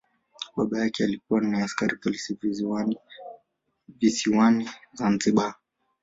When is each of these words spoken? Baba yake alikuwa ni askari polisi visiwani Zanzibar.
Baba 0.55 0.79
yake 0.79 1.03
alikuwa 1.03 1.41
ni 1.41 1.57
askari 1.61 1.95
polisi 1.97 2.37
visiwani 3.99 4.69
Zanzibar. 4.93 5.55